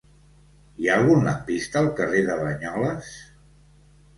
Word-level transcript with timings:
Hi 0.83 0.87
ha 0.91 0.95
algun 1.01 1.21
lampista 1.27 1.79
al 1.83 1.91
carrer 2.01 2.25
de 2.31 2.39
Banyoles? 2.41 3.13